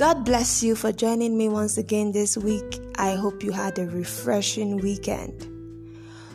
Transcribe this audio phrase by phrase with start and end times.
[0.00, 2.80] God bless you for joining me once again this week.
[2.96, 5.46] I hope you had a refreshing weekend.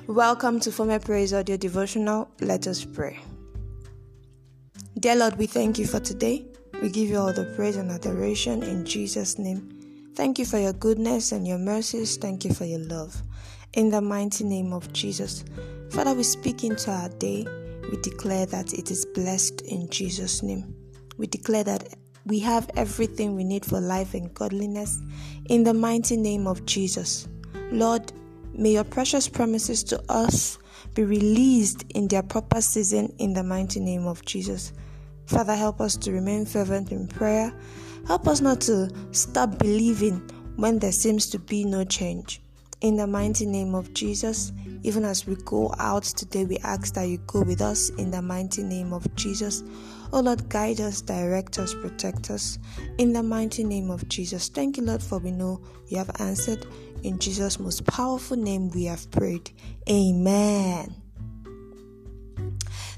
[0.06, 2.30] Welcome to Former Praise Audio Devotional.
[2.42, 3.18] Let us pray.
[5.00, 6.46] Dear Lord, we thank you for today.
[6.80, 10.12] We give you all the praise and adoration in Jesus' name.
[10.14, 12.18] Thank you for your goodness and your mercies.
[12.18, 13.20] Thank you for your love.
[13.74, 15.44] In the mighty name of Jesus.
[15.90, 17.48] Father, we speak into our day.
[17.90, 20.76] We declare that it is blessed in Jesus' name.
[21.18, 21.96] We declare that
[22.26, 25.00] we have everything we need for life and godliness
[25.46, 27.28] in the mighty name of Jesus.
[27.72, 28.12] Lord,
[28.54, 30.58] may your precious promises to us
[30.96, 34.74] be released in their proper season in the mighty name of Jesus.
[35.28, 37.54] Father, help us to remain fervent in prayer.
[38.08, 40.18] Help us not to stop believing
[40.56, 42.42] when there seems to be no change.
[42.82, 44.52] In the mighty name of Jesus,
[44.84, 48.22] even as we go out today, we ask that you go with us in the
[48.22, 49.64] mighty name of Jesus.
[50.14, 52.60] Oh Lord, guide us, direct us, protect us
[52.98, 54.50] in the mighty name of Jesus.
[54.50, 56.66] Thank you, Lord, for we know you have answered.
[57.04, 59.52] In Jesus' most powerful name, we have prayed.
[59.90, 61.05] Amen.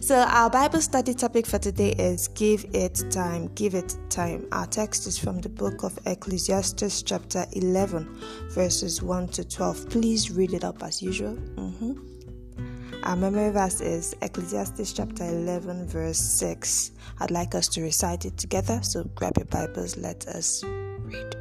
[0.07, 3.47] So, our Bible study topic for today is Give It Time.
[3.55, 4.47] Give It Time.
[4.53, 8.17] Our text is from the book of Ecclesiastes, chapter 11,
[8.51, 9.89] verses 1 to 12.
[9.89, 11.35] Please read it up as usual.
[11.35, 13.03] Mm-hmm.
[13.03, 16.91] Our memory verse is Ecclesiastes, chapter 11, verse 6.
[17.19, 21.35] I'd like us to recite it together, so grab your Bibles, let us read.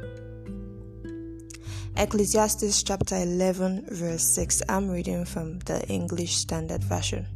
[1.95, 4.61] Ecclesiastes, chapter 11, verse 6.
[4.67, 7.27] I'm reading from the English Standard Version.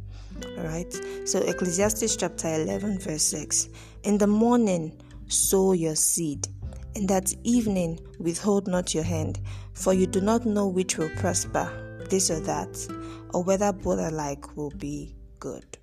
[0.58, 0.92] Alright,
[1.24, 3.68] so Ecclesiastes chapter 11, verse 6.
[4.04, 6.48] In the morning, sow your seed,
[6.94, 9.40] and that evening, withhold not your hand,
[9.74, 12.86] for you do not know which will prosper, this or that,
[13.32, 15.78] or whether both alike will be good.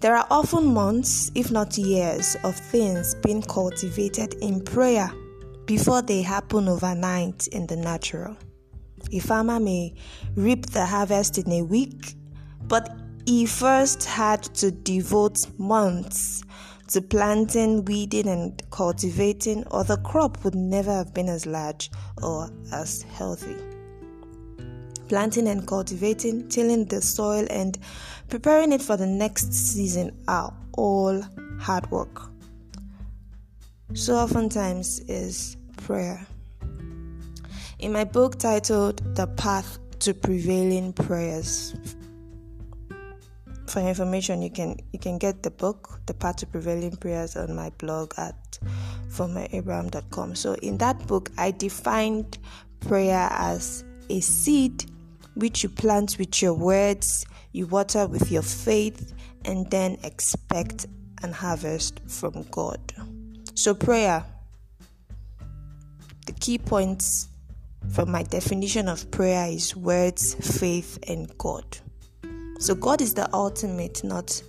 [0.00, 5.12] There are often months, if not years, of things being cultivated in prayer
[5.66, 8.36] before they happen overnight in the natural.
[9.12, 9.94] A farmer may
[10.36, 12.14] reap the harvest in a week
[12.62, 16.42] but he first had to devote months
[16.88, 21.90] to planting, weeding, and cultivating, or the crop would never have been as large
[22.22, 23.54] or as healthy.
[25.08, 27.78] Planting and cultivating, tilling the soil, and
[28.28, 31.22] preparing it for the next season are all
[31.60, 32.22] hard work.
[33.94, 36.26] So, oftentimes, is prayer.
[37.78, 41.74] In my book titled The Path to Prevailing Prayers,
[43.70, 47.54] for information you can you can get the book the path to prevailing prayers on
[47.54, 48.58] my blog at
[49.08, 52.38] formerabraham.com so in that book i defined
[52.80, 54.84] prayer as a seed
[55.34, 59.14] which you plant with your words you water with your faith
[59.44, 60.86] and then expect
[61.22, 62.80] an harvest from god.
[63.54, 64.24] So prayer
[66.26, 67.28] the key points
[67.92, 71.78] from my definition of prayer is words faith and god
[72.60, 74.42] so God is the ultimate, not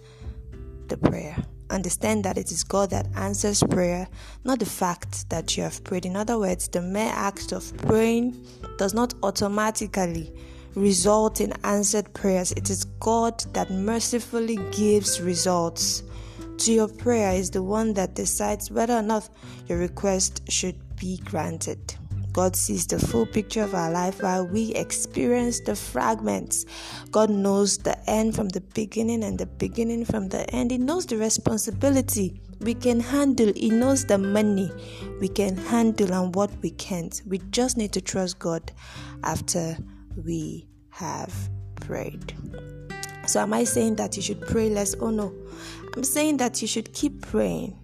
[0.90, 1.38] the prayer.
[1.70, 4.06] Understand that it is God that answers prayer,
[4.44, 6.06] not the fact that you have prayed.
[6.06, 8.46] In other words, the mere act of praying
[8.78, 10.34] does not automatically
[10.76, 12.52] result in answered prayers.
[12.52, 16.04] It is God that mercifully gives results
[16.58, 19.30] to your prayer, is the one that decides whether or not
[19.68, 21.96] your request should be granted.
[22.34, 26.66] God sees the full picture of our life while we experience the fragments.
[27.12, 30.72] God knows the end from the beginning and the beginning from the end.
[30.72, 33.52] He knows the responsibility we can handle.
[33.53, 34.72] He knows the money
[35.19, 37.22] we can handle and what we can't.
[37.25, 38.72] We just need to trust God
[39.24, 39.78] after
[40.24, 41.34] we have
[41.75, 42.34] prayed.
[43.28, 44.96] So, am I saying that you should pray less?
[45.00, 45.34] Oh, no.
[45.96, 47.78] I'm saying that you should keep praying.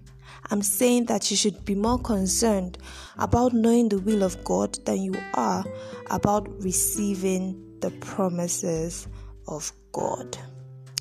[0.50, 2.78] I'm saying that you should be more concerned
[3.18, 5.66] about knowing the will of God than you are
[6.09, 9.08] about receiving the promises
[9.47, 10.38] of God.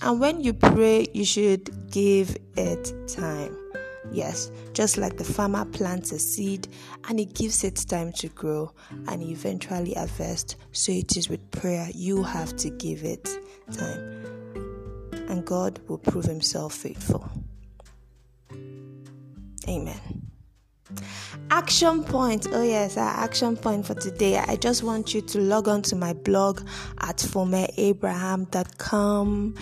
[0.03, 3.57] And when you pray, you should give it time.
[4.13, 6.69] Yes, just like the farmer plants a seed
[7.09, 8.73] and it gives it time to grow
[9.09, 11.89] and eventually harvest, so it is with prayer.
[11.93, 13.29] You have to give it
[13.73, 14.23] time.
[15.29, 17.29] And God will prove Himself faithful.
[19.69, 20.27] Amen.
[21.51, 22.47] Action point.
[22.53, 24.39] Oh, yes, our action point for today.
[24.39, 26.61] I just want you to log on to my blog
[27.01, 29.55] at formerabraham.com.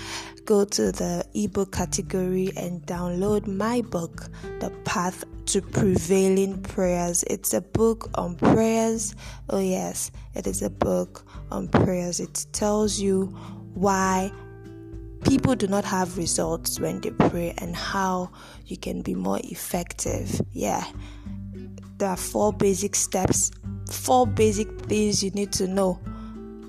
[0.44, 4.28] Go to the ebook category and download my book,
[4.60, 7.24] The Path to Prevailing Prayers.
[7.28, 9.14] It's a book on prayers.
[9.48, 12.20] Oh, yes, it is a book on prayers.
[12.20, 13.34] It tells you
[13.74, 14.30] why
[15.24, 18.30] people do not have results when they pray and how
[18.66, 20.40] you can be more effective.
[20.52, 20.84] Yeah,
[21.98, 23.50] there are four basic steps,
[23.90, 25.98] four basic things you need to know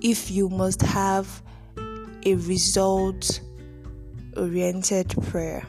[0.02, 1.42] if you must have
[2.26, 3.40] a result
[4.38, 5.66] oriented prayer.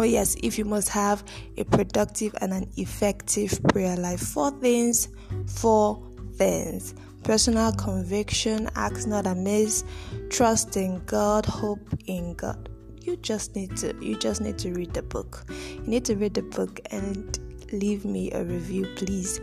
[0.00, 1.24] Oh, yes, if you must have
[1.56, 4.20] a productive and an effective prayer life.
[4.20, 5.08] Four things,
[5.46, 6.00] four
[6.34, 6.94] things
[7.28, 9.84] personal conviction, ask not amiss,
[10.30, 12.70] trust in God, hope in God.
[13.02, 15.44] You just need to you just need to read the book.
[15.50, 17.38] You need to read the book and
[17.70, 19.42] leave me a review, please.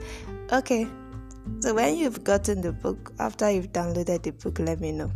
[0.52, 0.88] Okay.
[1.60, 5.12] So when you've gotten the book, after you've downloaded the book, let me know.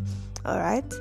[0.45, 0.93] Alright?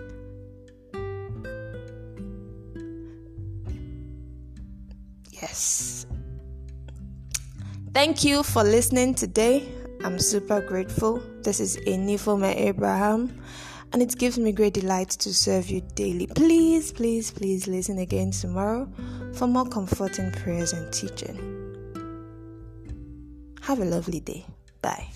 [5.32, 6.06] Yes.
[7.92, 9.68] Thank you for listening today.
[10.04, 11.22] I'm super grateful.
[11.42, 13.42] This is Enifome Abraham,
[13.92, 16.28] and it gives me great delight to serve you daily.
[16.28, 18.88] Please, please, please listen again tomorrow
[19.34, 21.36] for more comforting prayers and teaching.
[23.62, 24.46] Have a lovely day.
[24.82, 25.08] Bye.